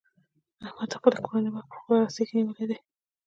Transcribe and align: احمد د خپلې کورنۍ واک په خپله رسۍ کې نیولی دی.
احمد 0.65 0.87
د 0.91 0.93
خپلې 0.99 1.17
کورنۍ 1.25 1.49
واک 1.51 1.67
په 1.71 1.75
خپله 1.79 1.97
رسۍ 2.05 2.23
کې 2.27 2.35
نیولی 2.37 2.65
دی. 2.69 2.77